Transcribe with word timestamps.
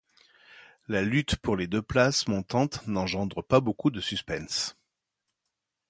La 0.87 1.03
lutte 1.03 1.35
pour 1.35 1.55
les 1.55 1.67
deux 1.67 1.83
places 1.83 2.27
montantes 2.27 2.87
n'engendre 2.87 3.43
pas 3.43 3.59
beaucoup 3.59 3.91
de 3.91 4.01
suspense. 4.01 4.75